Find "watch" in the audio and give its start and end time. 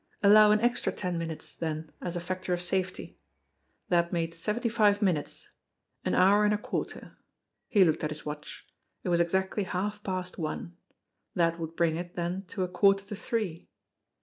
8.25-8.65